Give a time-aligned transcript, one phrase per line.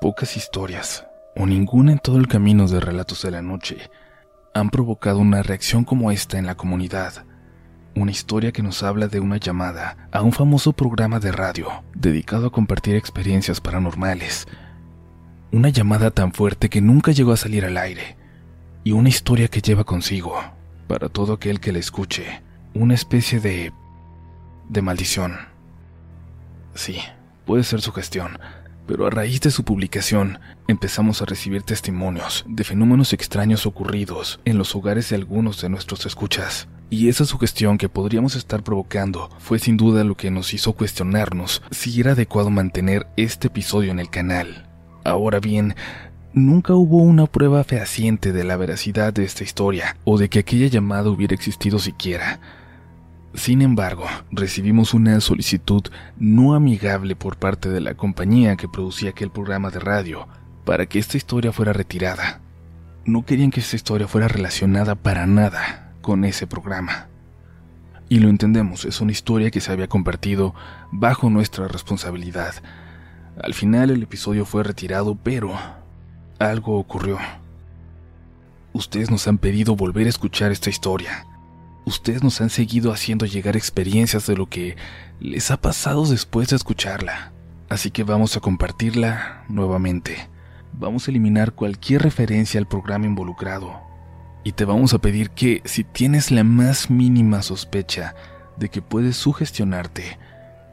[0.00, 1.06] Pocas historias,
[1.36, 3.90] o ninguna en todo el camino de Relatos de la Noche,
[4.54, 7.26] han provocado una reacción como esta en la comunidad.
[7.94, 12.46] Una historia que nos habla de una llamada a un famoso programa de radio dedicado
[12.46, 14.48] a compartir experiencias paranormales.
[15.52, 18.16] Una llamada tan fuerte que nunca llegó a salir al aire.
[18.84, 20.40] Y una historia que lleva consigo,
[20.88, 22.40] para todo aquel que la escuche,
[22.72, 23.70] una especie de...
[24.66, 25.36] de maldición.
[26.74, 27.00] Sí,
[27.44, 28.38] puede ser su gestión
[28.90, 34.58] pero a raíz de su publicación empezamos a recibir testimonios de fenómenos extraños ocurridos en
[34.58, 36.66] los hogares de algunos de nuestros escuchas.
[36.90, 41.62] Y esa sugestión que podríamos estar provocando fue sin duda lo que nos hizo cuestionarnos
[41.70, 44.68] si era adecuado mantener este episodio en el canal.
[45.04, 45.76] Ahora bien,
[46.32, 50.66] nunca hubo una prueba fehaciente de la veracidad de esta historia o de que aquella
[50.66, 52.40] llamada hubiera existido siquiera.
[53.34, 55.82] Sin embargo, recibimos una solicitud
[56.18, 60.26] no amigable por parte de la compañía que producía aquel programa de radio
[60.64, 62.40] para que esta historia fuera retirada.
[63.04, 67.06] No querían que esta historia fuera relacionada para nada con ese programa.
[68.08, 70.52] Y lo entendemos, es una historia que se había compartido
[70.90, 72.54] bajo nuestra responsabilidad.
[73.40, 75.56] Al final el episodio fue retirado, pero
[76.40, 77.18] algo ocurrió.
[78.72, 81.26] Ustedes nos han pedido volver a escuchar esta historia
[81.90, 84.76] ustedes nos han seguido haciendo llegar experiencias de lo que
[85.20, 87.32] les ha pasado después de escucharla.
[87.68, 90.28] Así que vamos a compartirla nuevamente.
[90.72, 93.80] Vamos a eliminar cualquier referencia al programa involucrado.
[94.42, 98.14] Y te vamos a pedir que si tienes la más mínima sospecha
[98.56, 100.18] de que puedes sugestionarte,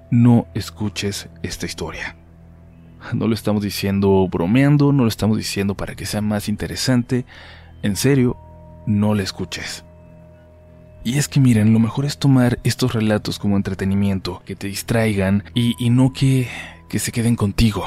[0.10, 2.16] no escuches esta historia.
[3.14, 7.26] No lo estamos diciendo bromeando, no lo estamos diciendo para que sea más interesante.
[7.82, 8.38] En serio,
[8.86, 9.84] no la escuches.
[11.04, 15.44] Y es que miren, lo mejor es tomar estos relatos como entretenimiento, que te distraigan
[15.54, 16.50] y, no que,
[16.90, 17.86] que se queden contigo,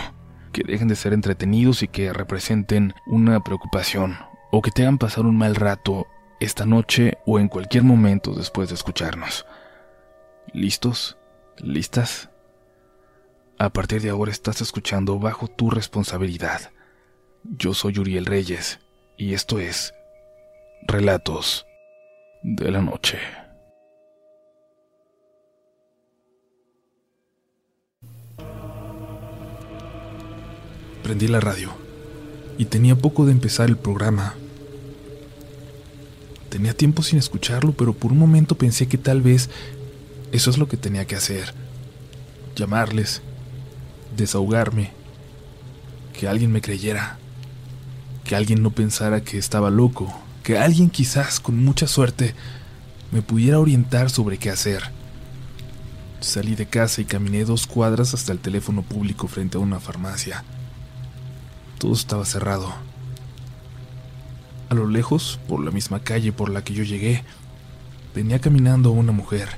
[0.52, 4.16] que dejen de ser entretenidos y que representen una preocupación,
[4.50, 6.06] o que te hagan pasar un mal rato
[6.40, 9.44] esta noche o en cualquier momento después de escucharnos.
[10.52, 11.18] ¿Listos?
[11.58, 12.30] ¿Listas?
[13.58, 16.70] A partir de ahora estás escuchando bajo tu responsabilidad.
[17.44, 18.80] Yo soy Uriel Reyes
[19.18, 19.92] y esto es
[20.86, 21.66] Relatos
[22.42, 23.18] de la noche.
[31.02, 31.72] Prendí la radio
[32.56, 34.34] y tenía poco de empezar el programa.
[36.48, 39.50] Tenía tiempo sin escucharlo, pero por un momento pensé que tal vez
[40.32, 41.54] eso es lo que tenía que hacer.
[42.56, 43.22] Llamarles,
[44.16, 44.92] desahogarme,
[46.18, 47.18] que alguien me creyera,
[48.24, 50.12] que alguien no pensara que estaba loco
[50.50, 52.34] que alguien quizás con mucha suerte
[53.12, 54.82] me pudiera orientar sobre qué hacer.
[56.18, 60.42] Salí de casa y caminé dos cuadras hasta el teléfono público frente a una farmacia.
[61.78, 62.74] Todo estaba cerrado.
[64.70, 67.22] A lo lejos, por la misma calle por la que yo llegué,
[68.12, 69.50] venía caminando una mujer,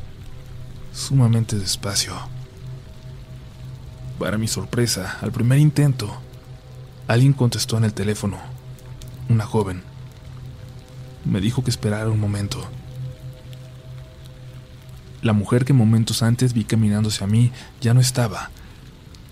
[0.92, 2.12] sumamente despacio.
[4.18, 6.20] Para mi sorpresa, al primer intento,
[7.08, 8.36] alguien contestó en el teléfono,
[9.30, 9.90] una joven.
[11.24, 12.66] Me dijo que esperara un momento.
[15.22, 18.50] La mujer que momentos antes vi caminando hacia mí ya no estaba,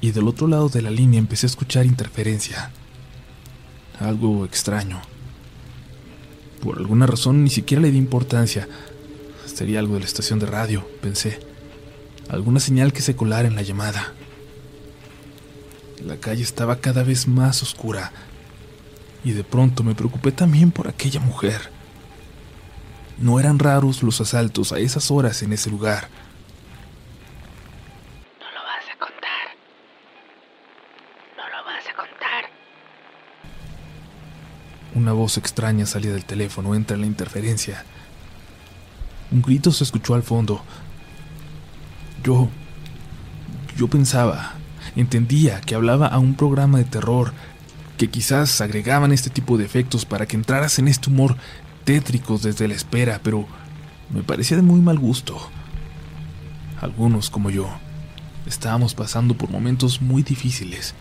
[0.01, 2.71] y del otro lado de la línea empecé a escuchar interferencia.
[3.99, 5.03] Algo extraño.
[6.63, 8.69] Por alguna razón ni siquiera le di importancia.
[9.47, 11.41] Sería algo de la estación de radio, pensé.
[12.29, 14.13] Alguna señal que se colara en la llamada.
[16.07, 18.13] La calle estaba cada vez más oscura,
[19.25, 21.80] y de pronto me preocupé también por aquella mujer.
[23.21, 26.09] No eran raros los asaltos a esas horas en ese lugar.
[28.41, 29.47] No lo vas a contar.
[31.37, 32.51] No lo vas a contar.
[34.95, 37.85] Una voz extraña salía del teléfono, entra en la interferencia.
[39.31, 40.65] Un grito se escuchó al fondo.
[42.25, 42.49] Yo...
[43.77, 44.55] Yo pensaba,
[44.95, 47.33] entendía que hablaba a un programa de terror,
[47.97, 51.37] que quizás agregaban este tipo de efectos para que entraras en este humor
[51.91, 53.47] desde la espera, pero
[54.15, 55.37] me parecía de muy mal gusto.
[56.81, 57.69] Algunos, como yo,
[58.47, 60.95] estábamos pasando por momentos muy difíciles.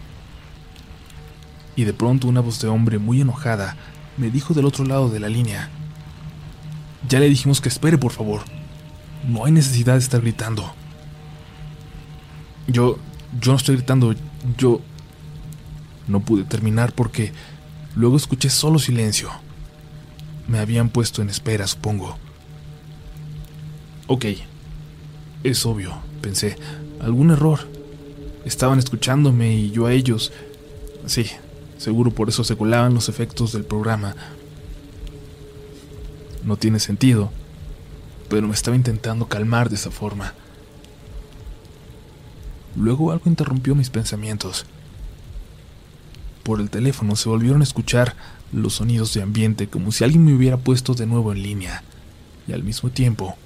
[1.75, 3.77] Y de pronto una voz de hombre muy enojada
[4.17, 5.69] me dijo del otro lado de la línea,
[7.07, 8.41] ya le dijimos que espere, por favor.
[9.27, 10.73] No hay necesidad de estar gritando.
[12.67, 12.97] Yo,
[13.39, 14.15] yo no estoy gritando,
[14.57, 14.81] yo...
[16.07, 17.31] No pude terminar porque
[17.95, 19.29] luego escuché solo silencio.
[20.49, 22.17] Me habían puesto en espera, supongo.
[24.07, 24.25] Ok,
[25.43, 26.55] es obvio, pensé.
[26.99, 27.59] Algún error.
[28.45, 30.31] Estaban escuchándome y yo a ellos.
[31.05, 31.27] Sí,
[31.77, 34.15] seguro por eso se colaban los efectos del programa.
[36.43, 37.29] No tiene sentido,
[38.27, 40.33] pero me estaba intentando calmar de esa forma.
[42.75, 44.65] Luego algo interrumpió mis pensamientos.
[46.43, 48.15] Por el teléfono se volvieron a escuchar
[48.51, 51.83] los sonidos de ambiente como si alguien me hubiera puesto de nuevo en línea.
[52.47, 53.37] Y al mismo tiempo,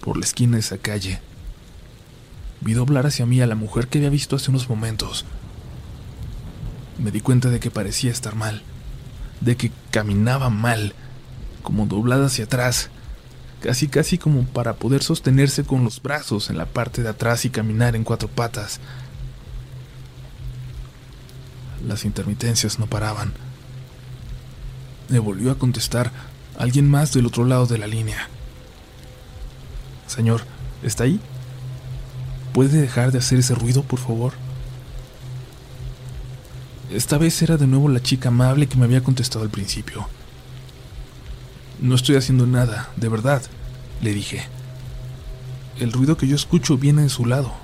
[0.00, 1.20] por la esquina de esa calle,
[2.60, 5.24] vi doblar hacia mí a la mujer que había visto hace unos momentos.
[6.98, 8.62] Me di cuenta de que parecía estar mal,
[9.40, 10.94] de que caminaba mal,
[11.62, 12.90] como doblada hacia atrás,
[13.60, 17.50] casi casi como para poder sostenerse con los brazos en la parte de atrás y
[17.50, 18.80] caminar en cuatro patas.
[21.86, 23.32] Las intermitencias no paraban.
[25.08, 26.12] Me volvió a contestar
[26.58, 28.28] alguien más del otro lado de la línea.
[30.06, 30.42] Señor,
[30.82, 31.20] ¿está ahí?
[32.52, 34.32] ¿Puede dejar de hacer ese ruido, por favor?
[36.90, 40.08] Esta vez era de nuevo la chica amable que me había contestado al principio.
[41.80, 43.42] No estoy haciendo nada, de verdad,
[44.00, 44.42] le dije.
[45.78, 47.54] El ruido que yo escucho viene de su lado.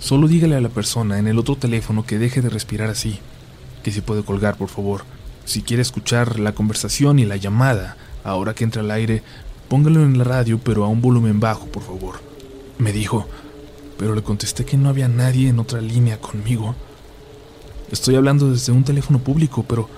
[0.00, 3.20] Solo dígale a la persona en el otro teléfono que deje de respirar así,
[3.82, 5.04] que si puede colgar, por favor.
[5.44, 9.22] Si quiere escuchar la conversación y la llamada, ahora que entra al aire,
[9.68, 12.20] póngalo en la radio, pero a un volumen bajo, por favor.
[12.78, 13.28] Me dijo,
[13.98, 16.74] pero le contesté que no había nadie en otra línea conmigo.
[17.92, 19.90] Estoy hablando desde un teléfono público, pero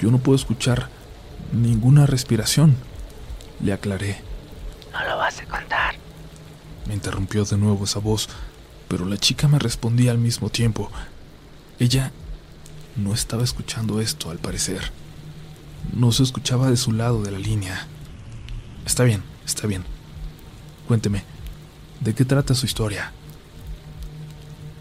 [0.00, 0.90] yo no puedo escuchar
[1.52, 2.76] ninguna respiración.
[3.60, 4.20] Le aclaré.
[4.92, 5.96] No lo vas a contar.
[6.86, 8.28] Me interrumpió de nuevo esa voz,
[8.88, 10.90] pero la chica me respondía al mismo tiempo.
[11.78, 12.12] Ella
[12.96, 14.92] no estaba escuchando esto, al parecer.
[15.92, 17.86] No se escuchaba de su lado de la línea.
[18.86, 19.84] Está bien, está bien.
[20.88, 21.24] Cuénteme,
[22.00, 23.12] ¿de qué trata su historia?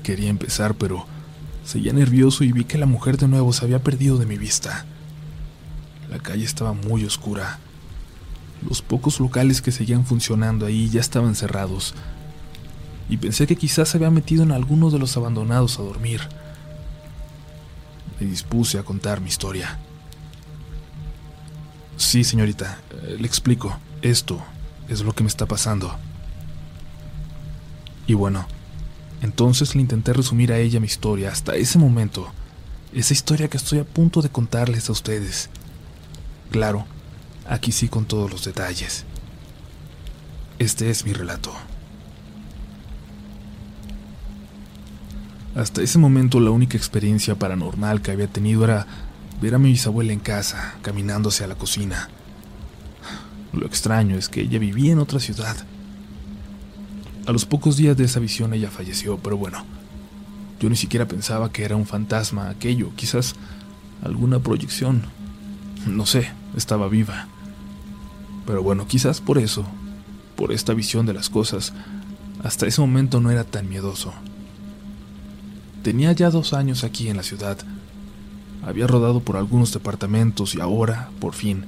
[0.03, 1.07] Quería empezar, pero
[1.65, 4.85] seguía nervioso y vi que la mujer de nuevo se había perdido de mi vista.
[6.09, 7.59] La calle estaba muy oscura.
[8.67, 11.93] Los pocos locales que seguían funcionando ahí ya estaban cerrados.
[13.09, 16.21] Y pensé que quizás se había metido en alguno de los abandonados a dormir.
[18.19, 19.79] Me dispuse a contar mi historia.
[21.97, 23.77] Sí, señorita, eh, le explico.
[24.01, 24.41] Esto
[24.89, 25.95] es lo que me está pasando.
[28.07, 28.47] Y bueno,
[29.21, 32.31] entonces le intenté resumir a ella mi historia hasta ese momento.
[32.93, 35.49] Esa historia que estoy a punto de contarles a ustedes.
[36.51, 36.85] Claro,
[37.47, 39.05] aquí sí con todos los detalles.
[40.59, 41.53] Este es mi relato.
[45.55, 48.85] Hasta ese momento la única experiencia paranormal que había tenido era
[49.41, 52.09] ver a mi bisabuela en casa, caminando hacia la cocina.
[53.53, 55.55] Lo extraño es que ella vivía en otra ciudad.
[57.25, 59.63] A los pocos días de esa visión ella falleció, pero bueno,
[60.59, 63.35] yo ni siquiera pensaba que era un fantasma aquello, quizás
[64.03, 65.03] alguna proyección.
[65.87, 67.27] No sé, estaba viva.
[68.45, 69.65] Pero bueno, quizás por eso,
[70.35, 71.71] por esta visión de las cosas,
[72.43, 74.13] hasta ese momento no era tan miedoso.
[75.85, 77.59] Tenía ya dos años aquí en la ciudad.
[78.65, 81.67] Había rodado por algunos departamentos y ahora, por fin,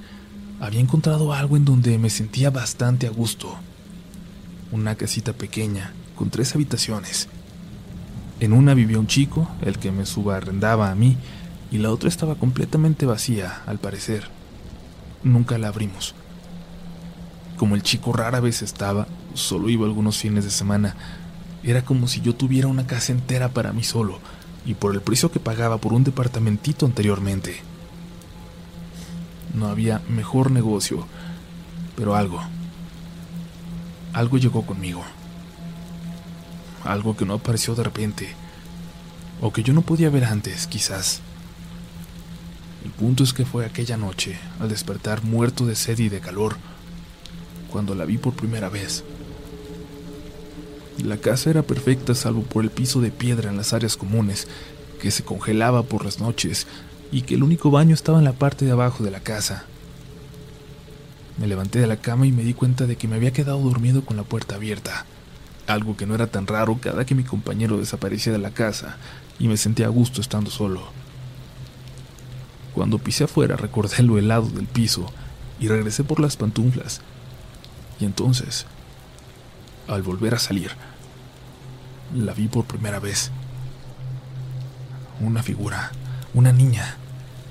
[0.59, 3.53] había encontrado algo en donde me sentía bastante a gusto.
[4.71, 7.29] Una casita pequeña, con tres habitaciones.
[8.39, 11.15] En una vivía un chico, el que me subarrendaba a mí,
[11.69, 14.29] y la otra estaba completamente vacía, al parecer.
[15.21, 16.15] Nunca la abrimos.
[17.55, 20.95] Como el chico rara vez estaba, solo iba algunos fines de semana,
[21.63, 24.19] era como si yo tuviera una casa entera para mí solo,
[24.65, 27.61] y por el precio que pagaba por un departamentito anteriormente.
[29.53, 31.07] No había mejor negocio,
[31.95, 32.41] pero algo,
[34.13, 35.03] algo llegó conmigo.
[36.83, 38.29] Algo que no apareció de repente,
[39.41, 41.21] o que yo no podía ver antes, quizás.
[42.83, 46.55] El punto es que fue aquella noche, al despertar muerto de sed y de calor,
[47.69, 49.03] cuando la vi por primera vez.
[51.03, 54.47] La casa era perfecta salvo por el piso de piedra en las áreas comunes,
[55.01, 56.65] que se congelaba por las noches,
[57.11, 59.65] y que el único baño estaba en la parte de abajo de la casa.
[61.37, 64.03] Me levanté de la cama y me di cuenta de que me había quedado dormido
[64.03, 65.05] con la puerta abierta,
[65.67, 68.97] algo que no era tan raro cada que mi compañero desaparecía de la casa,
[69.37, 70.81] y me sentía a gusto estando solo.
[72.73, 75.11] Cuando pisé afuera recordé lo helado del piso
[75.59, 77.01] y regresé por las pantuflas.
[77.99, 78.65] Y entonces,
[79.87, 80.71] al volver a salir,
[82.13, 83.31] la vi por primera vez.
[85.19, 85.91] Una figura,
[86.33, 86.97] una niña,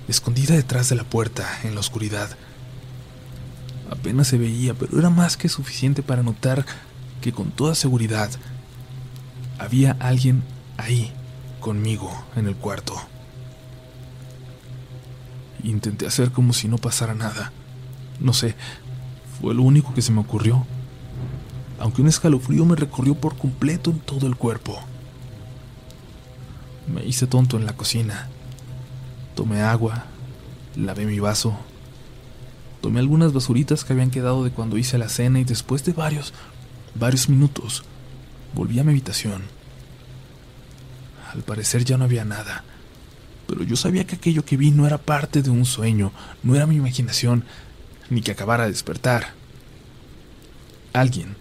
[0.09, 2.31] escondida detrás de la puerta en la oscuridad.
[3.91, 6.65] Apenas se veía, pero era más que suficiente para notar
[7.21, 8.31] que con toda seguridad
[9.59, 10.43] había alguien
[10.77, 11.13] ahí,
[11.61, 12.95] conmigo en el cuarto.
[15.63, 17.53] Intenté hacer como si no pasara nada.
[18.21, 18.55] No sé,
[19.41, 20.67] fue lo único que se me ocurrió.
[21.79, 24.79] Aunque un escalofrío me recorrió por completo en todo el cuerpo.
[26.87, 28.29] Me hice tonto en la cocina.
[29.35, 30.07] Tomé agua,
[30.77, 31.59] lavé mi vaso,
[32.81, 36.33] tomé algunas basuritas que habían quedado de cuando hice la cena y después de varios,
[36.95, 37.85] varios minutos,
[38.55, 39.43] volví a mi habitación.
[41.33, 42.65] Al parecer ya no había nada,
[43.47, 46.67] pero yo sabía que aquello que vi no era parte de un sueño, no era
[46.67, 47.45] mi imaginación,
[48.09, 49.35] ni que acabara de despertar.
[50.95, 51.37] Alguien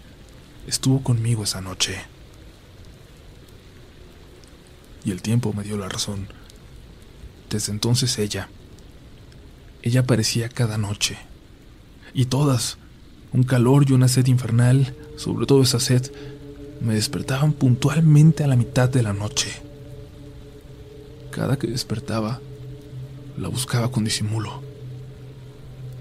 [0.66, 1.98] estuvo conmigo esa noche.
[5.04, 6.28] Y el tiempo me dio la razón.
[7.48, 8.48] Desde entonces ella,
[9.82, 11.16] ella aparecía cada noche.
[12.12, 12.78] Y todas,
[13.32, 16.10] un calor y una sed infernal, sobre todo esa sed,
[16.80, 19.50] me despertaban puntualmente a la mitad de la noche.
[21.30, 22.40] Cada que despertaba,
[23.36, 24.62] la buscaba con disimulo.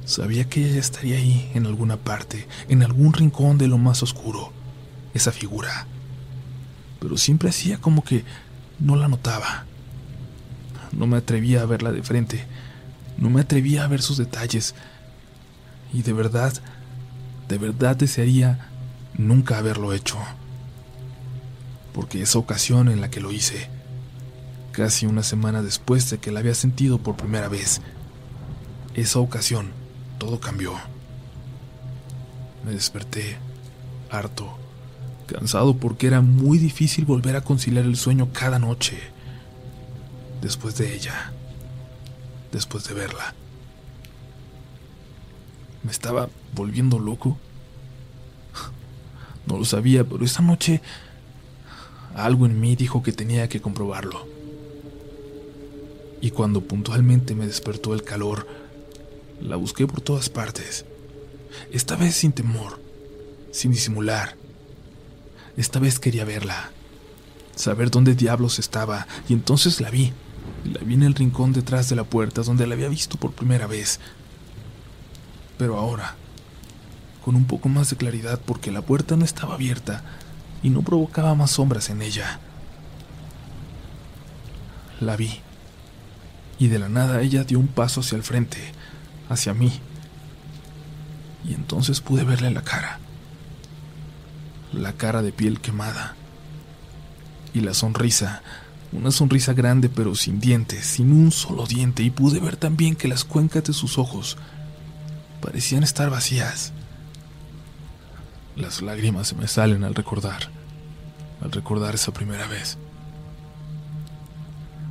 [0.06, 4.52] Sabía que ella estaría ahí, en alguna parte, en algún rincón de lo más oscuro,
[5.16, 5.88] esa figura.
[7.00, 8.24] Pero siempre hacía como que
[8.80, 9.66] no la notaba.
[10.92, 12.46] No me atrevía a verla de frente,
[13.18, 14.76] no me atrevía a ver sus detalles.
[15.94, 16.54] Y de verdad,
[17.48, 18.70] de verdad desearía
[19.18, 20.18] nunca haberlo hecho.
[21.94, 23.70] Porque esa ocasión en la que lo hice,
[24.74, 27.82] casi una semana después de que la había sentido por primera vez,
[28.94, 29.72] esa ocasión
[30.18, 30.74] todo cambió.
[32.66, 33.38] Me desperté,
[34.10, 34.58] harto,
[35.26, 38.98] cansado porque era muy difícil volver a conciliar el sueño cada noche,
[40.42, 41.32] después de ella,
[42.52, 43.34] después de verla.
[45.84, 47.38] ¿Me estaba volviendo loco?
[49.46, 50.82] No lo sabía, pero esa noche
[52.16, 54.26] algo en mí dijo que tenía que comprobarlo.
[56.22, 58.48] Y cuando puntualmente me despertó el calor,
[59.42, 60.86] la busqué por todas partes.
[61.72, 62.80] Esta vez sin temor,
[63.52, 64.36] sin disimular.
[65.58, 66.72] Esta vez quería verla,
[67.56, 70.14] saber dónde diablos estaba, y entonces la vi.
[70.66, 73.68] La vi en el rincón detrás de la puerta donde la había visto por primera
[73.68, 74.00] vez.
[75.58, 76.16] Pero ahora,
[77.24, 80.04] con un poco más de claridad porque la puerta no estaba abierta
[80.62, 82.40] y no provocaba más sombras en ella.
[85.00, 85.40] La vi,
[86.60, 88.60] y de la nada ella dio un paso hacia el frente,
[89.30, 89.72] hacia mí,
[91.44, 93.00] y entonces pude verle la cara,
[94.76, 96.16] la cara de piel quemada,
[97.54, 98.42] y la sonrisa,
[98.92, 103.08] una sonrisa grande pero sin dientes, sin un solo diente, y pude ver también que
[103.08, 104.38] las cuencas de sus ojos
[105.42, 106.74] parecían estar vacías.
[108.56, 110.50] Las lágrimas se me salen al recordar,
[111.42, 112.78] al recordar esa primera vez,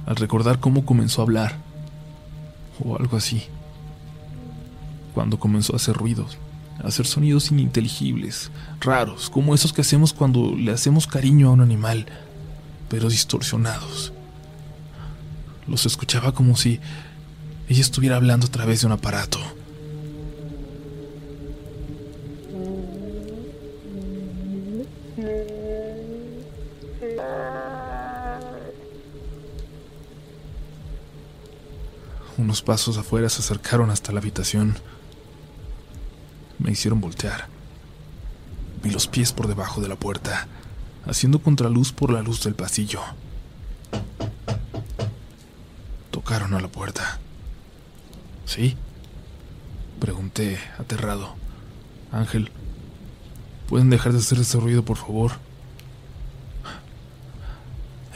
[0.06, 1.56] al recordar cómo comenzó a hablar,
[2.82, 3.48] o algo así
[5.14, 6.36] cuando comenzó a hacer ruidos,
[6.82, 8.50] hacer sonidos ininteligibles,
[8.80, 12.06] raros, como esos que hacemos cuando le hacemos cariño a un animal,
[12.88, 14.12] pero distorsionados.
[15.66, 16.80] Los escuchaba como si
[17.68, 19.38] ella estuviera hablando a través de un aparato.
[32.36, 34.76] Unos pasos afuera se acercaron hasta la habitación
[36.58, 37.48] me hicieron voltear.
[38.82, 40.46] Vi los pies por debajo de la puerta,
[41.06, 43.00] haciendo contraluz por la luz del pasillo.
[46.10, 47.18] Tocaron a la puerta.
[48.46, 48.76] ¿Sí?
[50.00, 51.34] Pregunté, aterrado.
[52.12, 52.50] Ángel,
[53.68, 55.32] ¿pueden dejar de hacer ese ruido, por favor?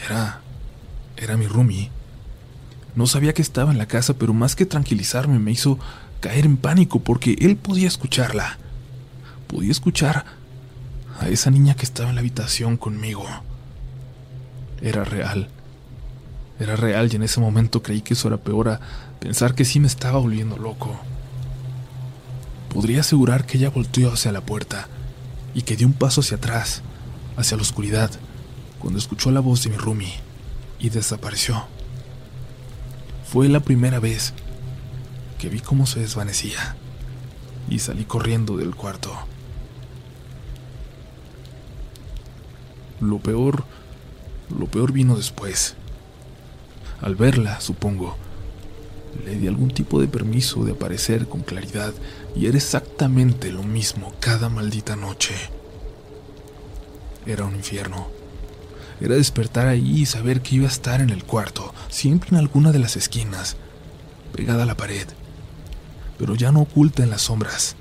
[0.04, 0.40] Era...
[1.16, 1.90] era mi roomie.
[2.95, 5.78] No sabía que estaba en la casa, pero más que tranquilizarme me hizo
[6.21, 8.59] caer en pánico porque él podía escucharla.
[9.47, 10.25] Podía escuchar
[11.21, 13.25] a esa niña que estaba en la habitación conmigo.
[14.81, 15.49] Era real.
[16.61, 18.81] Era real y en ese momento creí que eso era peor a
[19.21, 20.99] pensar que sí me estaba volviendo loco.
[22.73, 24.89] Podría asegurar que ella volteó hacia la puerta
[25.55, 26.83] y que dio un paso hacia atrás,
[27.37, 28.11] hacia la oscuridad,
[28.79, 30.13] cuando escuchó la voz de mi roomie
[30.79, 31.65] y desapareció.
[33.25, 34.35] Fue la primera vez
[35.38, 36.76] que vi cómo se desvanecía
[37.71, 39.12] y salí corriendo del cuarto.
[43.00, 43.64] Lo peor,
[44.57, 45.76] lo peor vino después.
[47.00, 48.16] Al verla, supongo,
[49.25, 51.92] le di algún tipo de permiso de aparecer con claridad
[52.35, 55.35] y era exactamente lo mismo cada maldita noche.
[57.26, 58.09] Era un infierno.
[59.00, 62.73] era despertar ahí y saber que iba a estar en el cuarto, siempre en alguna
[62.73, 63.57] de las esquinas,
[64.35, 65.07] pegada a la pared,
[66.19, 67.77] pero ya no oculta en las sombras.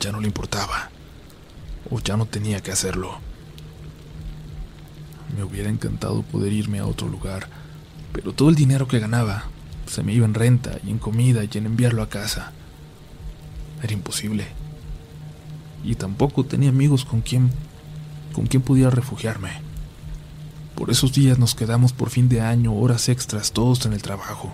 [0.00, 0.90] Ya no le importaba,
[1.90, 3.18] o ya no tenía que hacerlo.
[5.36, 7.48] Me hubiera encantado poder irme a otro lugar,
[8.12, 9.44] pero todo el dinero que ganaba
[9.86, 12.52] se me iba en renta y en comida y en enviarlo a casa.
[13.82, 14.46] Era imposible.
[15.84, 17.50] Y tampoco tenía amigos con quien
[18.34, 19.50] con quien pudiera refugiarme.
[20.74, 24.52] Por esos días nos quedamos por fin de año horas extras todos en el trabajo.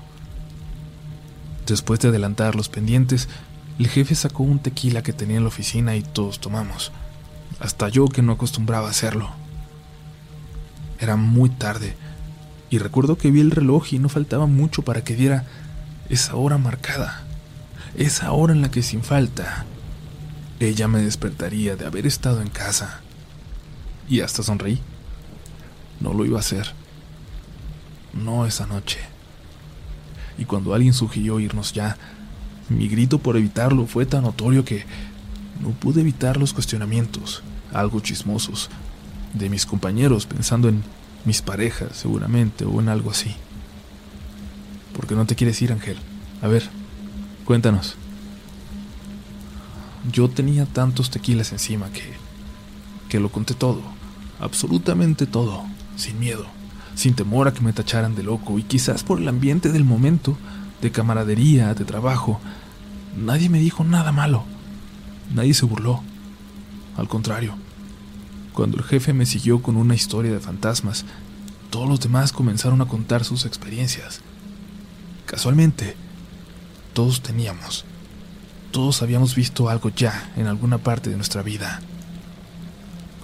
[1.70, 3.28] Después de adelantar los pendientes,
[3.78, 6.90] el jefe sacó un tequila que tenía en la oficina y todos tomamos.
[7.60, 9.30] Hasta yo que no acostumbraba a hacerlo.
[10.98, 11.94] Era muy tarde
[12.70, 15.44] y recuerdo que vi el reloj y no faltaba mucho para que diera
[16.08, 17.22] esa hora marcada,
[17.96, 19.64] esa hora en la que sin falta
[20.58, 23.00] ella me despertaría de haber estado en casa.
[24.08, 24.80] Y hasta sonreí.
[26.00, 26.72] No lo iba a hacer.
[28.12, 28.98] No esa noche.
[30.40, 31.96] Y cuando alguien sugirió irnos ya,
[32.68, 34.84] mi grito por evitarlo fue tan notorio que
[35.62, 37.42] no pude evitar los cuestionamientos,
[37.72, 38.70] algo chismosos,
[39.34, 40.82] de mis compañeros pensando en
[41.24, 43.36] mis parejas seguramente o en algo así.
[44.96, 45.98] ¿Por qué no te quieres ir, Ángel?
[46.42, 46.68] A ver,
[47.44, 47.94] cuéntanos.
[50.10, 52.18] Yo tenía tantos tequilas encima que
[53.10, 53.82] que lo conté todo,
[54.38, 55.64] absolutamente todo,
[55.96, 56.46] sin miedo,
[57.00, 60.36] sin temor a que me tacharan de loco y quizás por el ambiente del momento,
[60.82, 62.40] de camaradería, de trabajo,
[63.16, 64.44] nadie me dijo nada malo,
[65.34, 66.02] nadie se burló,
[66.98, 67.54] al contrario.
[68.52, 71.06] Cuando el jefe me siguió con una historia de fantasmas,
[71.70, 74.20] todos los demás comenzaron a contar sus experiencias.
[75.24, 75.96] Casualmente,
[76.92, 77.86] todos teníamos,
[78.72, 81.80] todos habíamos visto algo ya en alguna parte de nuestra vida.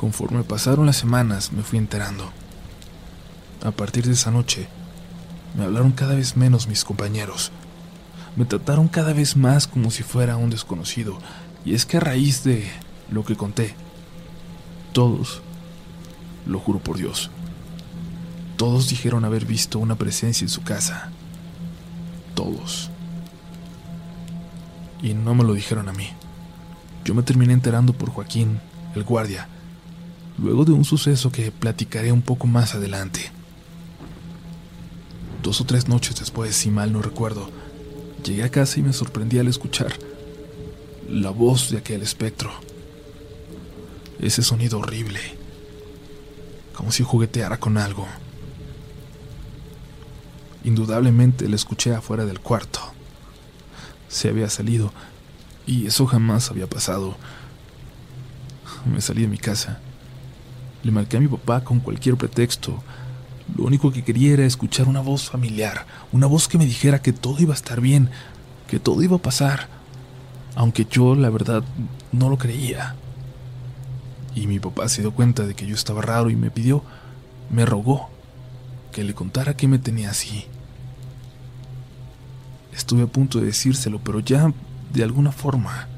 [0.00, 2.32] Conforme pasaron las semanas, me fui enterando.
[3.62, 4.68] A partir de esa noche,
[5.56, 7.50] me hablaron cada vez menos mis compañeros.
[8.36, 11.18] Me trataron cada vez más como si fuera un desconocido.
[11.64, 12.68] Y es que a raíz de
[13.10, 13.74] lo que conté,
[14.92, 15.42] todos,
[16.46, 17.30] lo juro por Dios,
[18.56, 21.10] todos dijeron haber visto una presencia en su casa.
[22.34, 22.90] Todos.
[25.02, 26.08] Y no me lo dijeron a mí.
[27.04, 28.60] Yo me terminé enterando por Joaquín,
[28.94, 29.48] el guardia,
[30.38, 33.30] luego de un suceso que platicaré un poco más adelante.
[35.46, 37.48] Dos o tres noches después, si mal no recuerdo,
[38.24, 39.94] llegué a casa y me sorprendí al escuchar
[41.08, 42.50] la voz de aquel espectro.
[44.18, 45.20] Ese sonido horrible,
[46.74, 48.08] como si jugueteara con algo.
[50.64, 52.80] Indudablemente le escuché afuera del cuarto.
[54.08, 54.92] Se había salido,
[55.64, 57.16] y eso jamás había pasado.
[58.84, 59.78] Me salí de mi casa.
[60.82, 62.82] Le marqué a mi papá con cualquier pretexto.
[63.54, 67.12] Lo único que quería era escuchar una voz familiar, una voz que me dijera que
[67.12, 68.10] todo iba a estar bien,
[68.68, 69.68] que todo iba a pasar,
[70.56, 71.62] aunque yo, la verdad,
[72.12, 72.96] no lo creía.
[74.34, 76.82] Y mi papá se dio cuenta de que yo estaba raro y me pidió,
[77.50, 78.10] me rogó,
[78.92, 80.46] que le contara qué me tenía así.
[82.74, 84.52] Estuve a punto de decírselo, pero ya,
[84.92, 85.88] de alguna forma,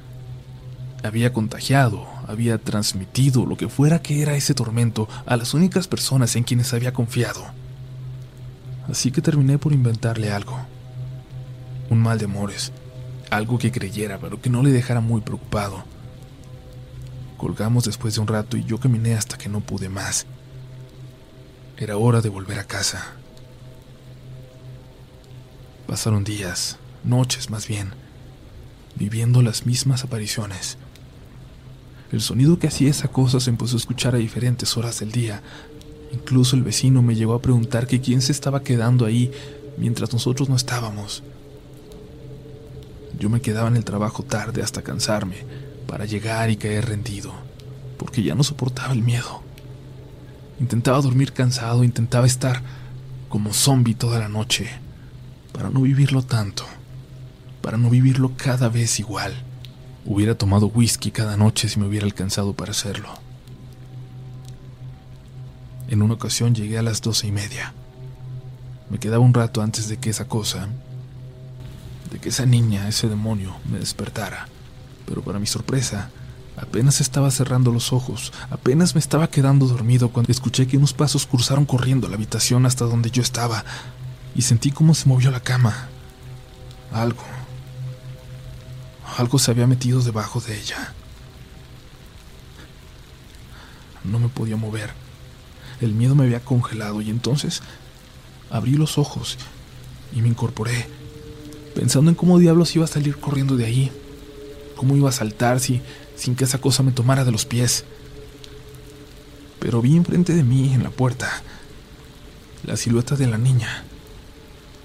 [1.02, 6.36] había contagiado, había transmitido lo que fuera que era ese tormento a las únicas personas
[6.36, 7.42] en quienes había confiado.
[8.86, 10.58] Así que terminé por inventarle algo.
[11.88, 12.70] Un mal de amores,
[13.30, 15.84] algo que creyera, pero que no le dejara muy preocupado.
[17.38, 20.26] Colgamos después de un rato y yo caminé hasta que no pude más.
[21.78, 23.14] Era hora de volver a casa.
[25.86, 27.94] Pasaron días, noches más bien,
[28.96, 30.76] viviendo las mismas apariciones.
[32.10, 35.42] El sonido que hacía esa cosa se empezó a escuchar a diferentes horas del día.
[36.12, 39.30] Incluso el vecino me llegó a preguntar que quién se estaba quedando ahí
[39.76, 41.22] mientras nosotros no estábamos.
[43.18, 45.36] Yo me quedaba en el trabajo tarde hasta cansarme,
[45.86, 47.32] para llegar y caer rendido,
[47.96, 49.42] porque ya no soportaba el miedo.
[50.60, 52.62] Intentaba dormir cansado, intentaba estar
[53.28, 54.68] como zombie toda la noche,
[55.52, 56.64] para no vivirlo tanto,
[57.60, 59.47] para no vivirlo cada vez igual.
[60.08, 63.08] Hubiera tomado whisky cada noche si me hubiera alcanzado para hacerlo.
[65.86, 67.72] En una ocasión llegué a las doce y media.
[68.90, 70.68] Me quedaba un rato antes de que esa cosa,
[72.10, 74.48] de que esa niña, ese demonio, me despertara
[75.08, 76.10] pero para mi sorpresa,
[76.56, 81.26] apenas estaba cerrando los ojos, apenas me estaba quedando dormido cuando escuché que unos pasos
[81.26, 83.64] cruzaron corriendo la habitación hasta donde yo estaba
[84.34, 85.88] y sentí cómo se movió la cama.
[86.92, 87.37] Algo.
[89.18, 90.94] Algo se había metido debajo de ella.
[94.04, 94.92] No me podía mover.
[95.80, 97.60] El miedo me había congelado y entonces
[98.48, 99.36] abrí los ojos
[100.14, 100.86] y me incorporé,
[101.74, 103.92] pensando en cómo diablos iba a salir corriendo de ahí,
[104.76, 105.82] cómo iba a saltar si,
[106.14, 107.84] sin que esa cosa me tomara de los pies.
[109.58, 111.42] Pero vi enfrente de mí, en la puerta,
[112.62, 113.82] la silueta de la niña,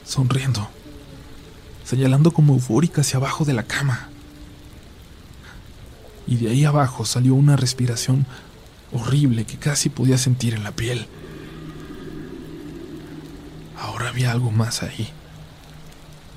[0.04, 0.68] sonriendo,
[1.86, 4.10] señalando como eufórica hacia abajo de la cama.
[6.28, 8.26] Y de ahí abajo salió una respiración
[8.92, 11.08] horrible que casi podía sentir en la piel.
[13.80, 15.10] Ahora había algo más ahí,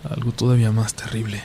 [0.08, 1.42] algo todavía más terrible.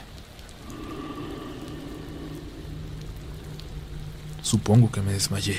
[4.41, 5.57] Supongo que me desmayé.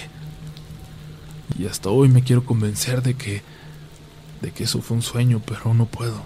[1.59, 3.43] Y hasta hoy me quiero convencer de que
[4.43, 6.21] de que eso fue un sueño, pero no puedo.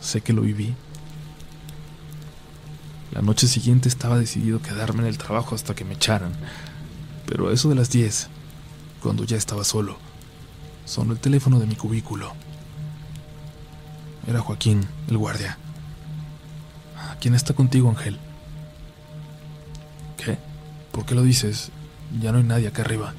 [0.00, 0.74] Sé que lo viví.
[3.16, 6.32] La noche siguiente estaba decidido quedarme en el trabajo hasta que me echaran,
[7.24, 8.28] pero a eso de las 10,
[9.02, 9.96] cuando ya estaba solo,
[10.84, 12.34] sonó el teléfono de mi cubículo.
[14.26, 15.56] Era Joaquín, el guardia.
[17.18, 18.18] ¿Quién está contigo, Ángel?
[20.18, 20.36] ¿Qué?
[20.92, 21.70] ¿Por qué lo dices?
[22.20, 23.14] Ya no hay nadie acá arriba.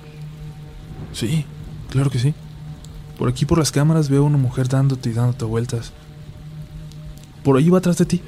[1.12, 1.44] Sí,
[1.90, 2.36] claro que sí.
[3.18, 5.92] Por aquí por las cámaras veo a una mujer dándote y dándote vueltas.
[7.44, 8.22] Por ahí va atrás de ti.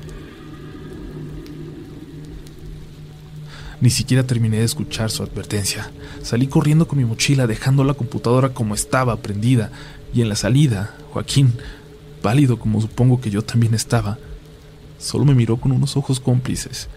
[3.81, 5.89] Ni siquiera terminé de escuchar su advertencia.
[6.21, 9.71] Salí corriendo con mi mochila, dejando la computadora como estaba, prendida,
[10.13, 11.53] y en la salida, Joaquín,
[12.21, 14.17] pálido como supongo que yo también estaba,
[14.97, 16.89] solo me miró con unos ojos cómplices,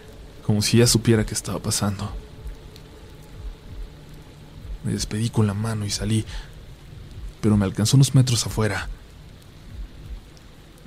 [0.45, 2.11] como si ya supiera qué estaba pasando.
[4.85, 6.25] Me despedí con la mano y salí,
[7.41, 8.89] pero me alcanzó unos metros afuera.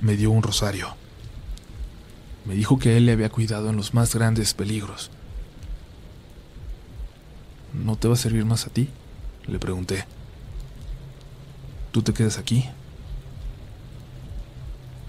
[0.00, 0.94] Me dio un rosario.
[2.44, 5.10] Me dijo que él le había cuidado en los más grandes peligros.
[7.84, 8.88] ¿No te va a servir más a ti?
[9.46, 10.06] Le pregunté.
[11.92, 12.64] ¿Tú te quedas aquí?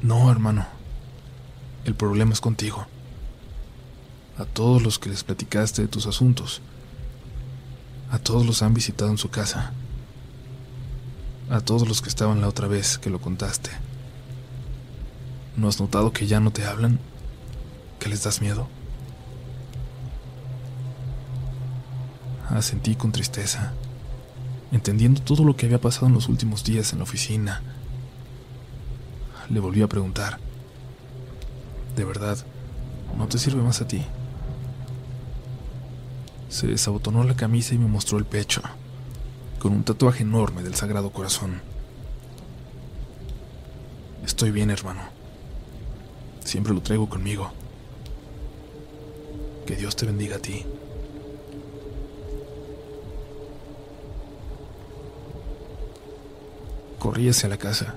[0.02, 0.66] No, hermano.
[1.86, 2.86] El problema es contigo.
[4.38, 6.62] A todos los que les platicaste de tus asuntos.
[8.12, 9.74] A todos los han visitado en su casa.
[11.50, 13.72] A todos los que estaban la otra vez que lo contaste.
[15.56, 17.00] ¿No has notado que ya no te hablan?
[18.00, 18.68] ¿Que les das miedo?
[22.58, 23.74] Asentí con tristeza,
[24.72, 27.62] entendiendo todo lo que había pasado en los últimos días en la oficina.
[29.52, 30.40] Le volví a preguntar,
[31.96, 32.36] ¿de verdad
[33.16, 34.02] no te sirve más a ti?
[36.50, 38.64] Se desabotonó la camisa y me mostró el pecho,
[39.60, 41.62] con un tatuaje enorme del Sagrado Corazón.
[44.26, 45.02] Estoy bien, hermano.
[46.44, 47.52] Siempre lo traigo conmigo.
[49.68, 50.66] Que Dios te bendiga a ti.
[57.00, 57.96] Corrí hacia la casa.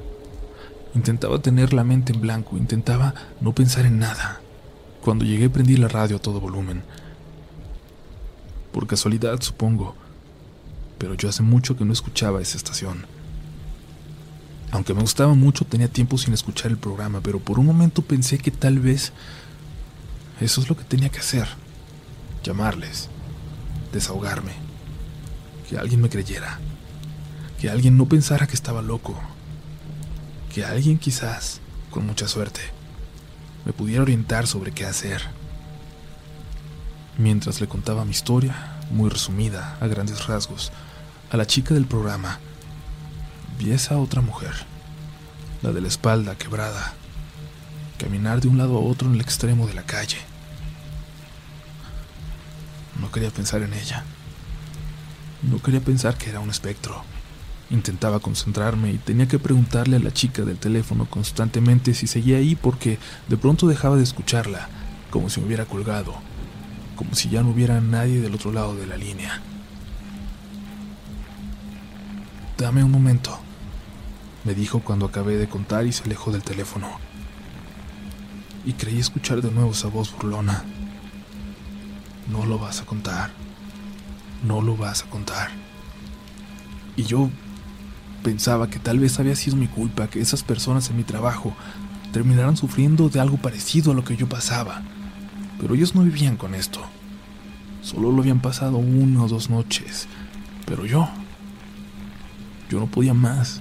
[0.94, 4.40] Intentaba tener la mente en blanco, intentaba no pensar en nada.
[5.02, 6.82] Cuando llegué prendí la radio a todo volumen.
[8.72, 9.94] Por casualidad, supongo,
[10.98, 13.06] pero yo hace mucho que no escuchaba esa estación.
[14.72, 18.38] Aunque me gustaba mucho, tenía tiempo sin escuchar el programa, pero por un momento pensé
[18.38, 19.12] que tal vez
[20.40, 21.48] eso es lo que tenía que hacer.
[22.44, 23.08] Llamarles,
[23.92, 24.52] desahogarme,
[25.68, 26.60] que alguien me creyera
[27.60, 29.14] que alguien no pensara que estaba loco,
[30.54, 32.62] que alguien quizás, con mucha suerte,
[33.66, 35.20] me pudiera orientar sobre qué hacer.
[37.18, 40.72] Mientras le contaba mi historia, muy resumida, a grandes rasgos,
[41.30, 42.38] a la chica del programa,
[43.58, 44.54] vi esa otra mujer,
[45.60, 46.94] la de la espalda quebrada,
[47.98, 50.16] caminar de un lado a otro en el extremo de la calle.
[52.98, 54.02] No quería pensar en ella.
[55.42, 57.04] No quería pensar que era un espectro.
[57.70, 62.56] Intentaba concentrarme y tenía que preguntarle a la chica del teléfono constantemente si seguía ahí
[62.56, 64.68] porque de pronto dejaba de escucharla,
[65.10, 66.14] como si me hubiera colgado,
[66.96, 69.40] como si ya no hubiera nadie del otro lado de la línea.
[72.58, 73.38] Dame un momento,
[74.44, 76.88] me dijo cuando acabé de contar y se alejó del teléfono.
[78.64, 80.64] Y creí escuchar de nuevo esa voz burlona.
[82.30, 83.30] No lo vas a contar.
[84.42, 85.50] No lo vas a contar.
[86.96, 87.30] Y yo
[88.22, 91.54] Pensaba que tal vez había sido mi culpa que esas personas en mi trabajo
[92.12, 94.82] terminaran sufriendo de algo parecido a lo que yo pasaba.
[95.60, 96.80] Pero ellos no vivían con esto.
[97.82, 100.06] Solo lo habían pasado una o dos noches.
[100.66, 101.08] Pero yo...
[102.68, 103.60] Yo no podía más.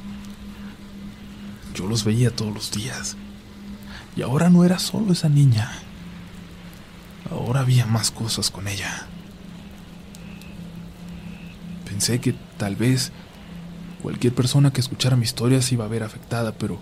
[1.74, 3.16] Yo los veía todos los días.
[4.16, 5.72] Y ahora no era solo esa niña.
[7.32, 9.08] Ahora había más cosas con ella.
[11.86, 13.12] Pensé que tal vez
[14.02, 16.80] Cualquier persona que escuchara mi historia se iba a ver afectada, pero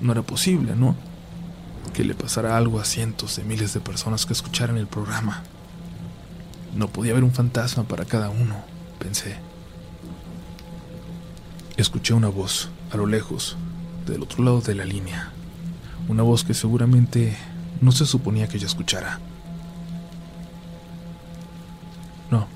[0.00, 0.96] no era posible, ¿no?
[1.92, 5.42] Que le pasara algo a cientos de miles de personas que escucharan el programa.
[6.74, 8.56] No podía haber un fantasma para cada uno,
[8.98, 9.36] pensé.
[11.76, 13.56] Escuché una voz, a lo lejos,
[14.06, 15.30] del otro lado de la línea.
[16.08, 17.36] Una voz que seguramente
[17.80, 19.20] no se suponía que yo escuchara.
[22.30, 22.46] No.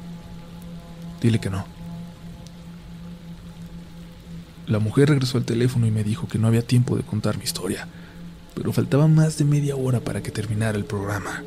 [1.21, 1.76] Dile que no.
[4.67, 7.45] La mujer regresó al teléfono y me dijo que no había tiempo de contar mi
[7.45, 7.87] historia,
[8.55, 11.45] pero faltaba más de media hora para que terminara el programa.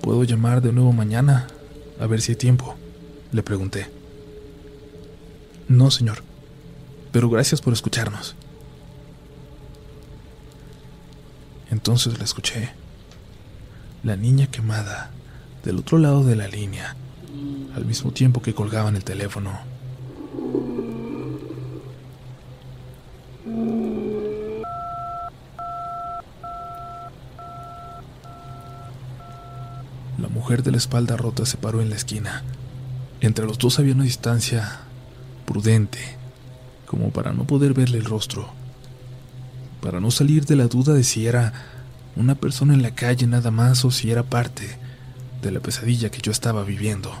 [0.00, 1.46] ¿Puedo llamar de nuevo mañana?
[2.00, 2.76] A ver si hay tiempo,
[3.30, 3.90] le pregunté.
[5.68, 6.22] No, señor,
[7.12, 8.34] pero gracias por escucharnos.
[11.70, 12.70] Entonces la escuché.
[14.02, 15.10] La niña quemada,
[15.64, 16.96] del otro lado de la línea,
[17.74, 19.77] al mismo tiempo que colgaban el teléfono.
[30.18, 32.42] La mujer de la espalda rota se paró en la esquina.
[33.20, 34.80] Entre los dos había una distancia
[35.46, 35.98] prudente,
[36.86, 38.48] como para no poder verle el rostro,
[39.80, 41.52] para no salir de la duda de si era
[42.16, 44.78] una persona en la calle nada más o si era parte
[45.40, 47.12] de la pesadilla que yo estaba viviendo.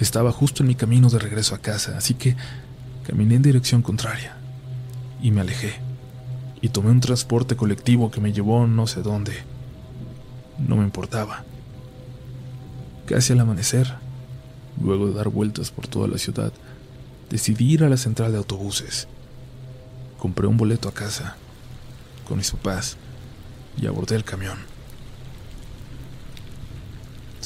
[0.00, 2.36] Estaba justo en mi camino de regreso a casa, así que
[3.06, 4.36] caminé en dirección contraria
[5.22, 5.74] y me alejé
[6.60, 9.32] y tomé un transporte colectivo que me llevó no sé dónde.
[10.58, 11.44] No me importaba.
[13.06, 13.94] Casi al amanecer,
[14.82, 16.52] luego de dar vueltas por toda la ciudad,
[17.30, 19.06] decidí ir a la central de autobuses.
[20.18, 21.36] Compré un boleto a casa
[22.26, 22.96] con mis papás
[23.76, 24.58] y abordé el camión.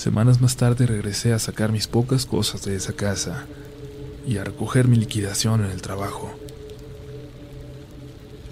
[0.00, 3.44] Semanas más tarde regresé a sacar mis pocas cosas de esa casa
[4.26, 6.34] y a recoger mi liquidación en el trabajo.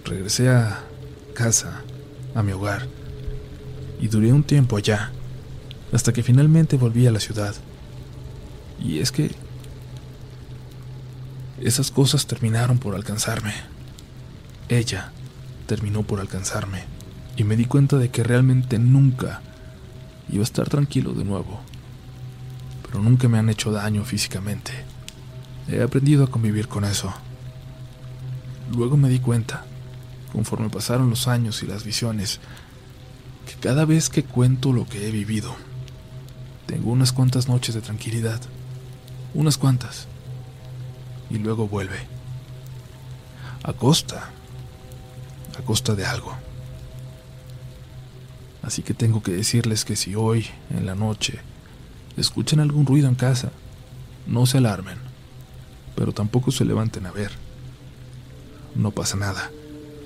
[0.04, 0.84] Regresé a
[1.32, 1.84] casa,
[2.34, 2.86] a mi hogar,
[3.98, 5.10] y duré un tiempo allá,
[5.90, 7.54] hasta que finalmente volví a la ciudad.
[8.78, 9.30] Y es que
[11.62, 13.54] esas cosas terminaron por alcanzarme.
[14.68, 15.12] Ella
[15.66, 16.84] terminó por alcanzarme,
[17.38, 19.40] y me di cuenta de que realmente nunca
[20.30, 21.60] iba a estar tranquilo de nuevo.
[22.82, 24.72] Pero nunca me han hecho daño físicamente.
[25.68, 27.12] He aprendido a convivir con eso.
[28.74, 29.64] Luego me di cuenta,
[30.32, 32.40] conforme pasaron los años y las visiones,
[33.46, 35.54] que cada vez que cuento lo que he vivido,
[36.68, 38.40] tengo unas cuantas noches de tranquilidad.
[39.32, 40.06] Unas cuantas.
[41.30, 41.98] Y luego vuelve.
[43.62, 44.30] A costa.
[45.58, 46.36] A costa de algo.
[48.68, 51.38] Así que tengo que decirles que si hoy, en la noche,
[52.18, 53.50] escuchan algún ruido en casa,
[54.26, 54.98] no se alarmen,
[55.96, 57.32] pero tampoco se levanten a ver.
[58.74, 59.50] No pasa nada.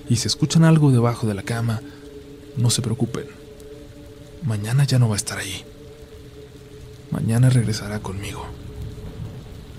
[0.09, 1.81] Y si escuchan algo debajo de la cama,
[2.57, 3.27] no se preocupen.
[4.44, 5.64] Mañana ya no va a estar ahí.
[7.11, 8.46] Mañana regresará conmigo.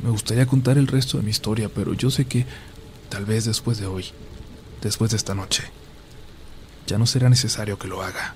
[0.04, 2.46] Me gustaría contar el resto de mi historia, pero yo sé que
[3.08, 4.08] tal vez después de hoy,
[4.82, 5.64] después de esta noche,
[6.86, 8.36] ya no será necesario que lo haga.